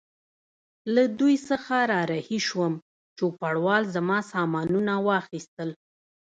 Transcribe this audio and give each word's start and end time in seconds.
له 0.93 1.03
دوی 1.19 1.35
څخه 1.49 1.75
را 1.91 2.01
رهي 2.11 2.39
شوم، 2.47 2.73
چوپړوال 3.17 3.83
زما 3.95 4.19
سامانونه 4.33 4.93
واخیستل. 5.07 5.69